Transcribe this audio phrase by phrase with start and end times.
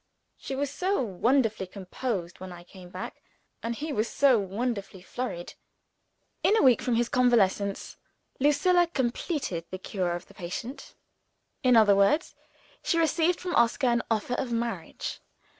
[0.35, 3.21] She was so wonderfully composed when I came back
[3.61, 5.53] and he was so wonderfully flurried.
[6.43, 7.97] In a week from his convalescence,
[8.39, 10.95] Lucilla completed the cure of the patient.
[11.61, 12.33] In other words,
[12.81, 15.19] she received from Oscar an offer of marriage.